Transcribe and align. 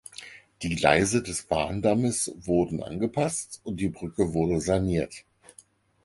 Die 0.63 0.69
Gleise 0.75 1.21
des 1.21 1.43
Bahndammes 1.43 2.33
wurden 2.35 2.81
angepasst 2.81 3.61
und 3.63 3.79
die 3.79 3.89
Brücke 3.89 4.33
wurde 4.33 4.59
saniert. 4.59 5.25